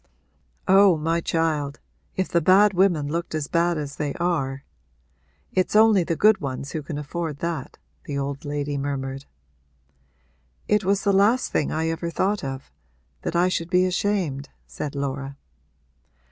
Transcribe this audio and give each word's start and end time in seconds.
'Oh 0.67 0.97
my 0.97 1.21
child, 1.21 1.79
if 2.15 2.27
the 2.27 2.41
bad 2.41 2.73
women 2.73 3.07
looked 3.07 3.35
as 3.35 3.47
bad 3.47 3.77
as 3.77 3.97
they 3.97 4.15
are! 4.15 4.63
It's 5.53 5.75
only 5.75 6.03
the 6.03 6.15
good 6.15 6.41
ones 6.41 6.71
who 6.71 6.81
can 6.81 6.97
afford 6.97 7.37
that,' 7.37 7.77
the 8.05 8.17
old 8.17 8.43
lady 8.43 8.79
murmured. 8.79 9.25
'It 10.67 10.83
was 10.83 11.03
the 11.03 11.13
last 11.13 11.51
thing 11.51 11.71
I 11.71 11.89
ever 11.89 12.09
thought 12.09 12.43
of 12.43 12.71
that 13.21 13.35
I 13.35 13.47
should 13.47 13.69
be 13.69 13.85
ashamed,' 13.85 14.49
said 14.65 14.95
Laura. 14.95 15.37